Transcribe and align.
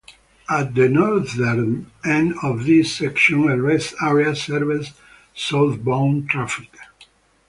At 0.49 0.73
the 0.73 0.89
northern 0.89 1.91
end 2.03 2.33
of 2.41 2.65
this 2.65 2.91
section 2.91 3.47
a 3.47 3.61
rest 3.61 3.93
area 4.01 4.35
serves 4.35 4.93
southbound 5.35 6.27
traffic. 6.27 6.75